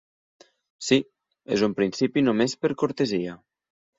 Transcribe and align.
Sí, 0.85 0.97
és 1.57 1.65
un 1.69 1.77
principi 1.81 2.25
només 2.29 2.57
per 2.65 2.73
cortesia. 2.85 3.37